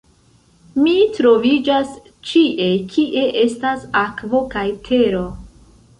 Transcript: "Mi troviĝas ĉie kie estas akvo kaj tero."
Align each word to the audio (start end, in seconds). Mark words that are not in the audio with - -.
"Mi 0.85 0.93
troviĝas 1.17 1.91
ĉie 2.29 2.69
kie 2.95 3.27
estas 3.45 3.87
akvo 4.05 4.45
kaj 4.55 4.65
tero." 4.89 5.23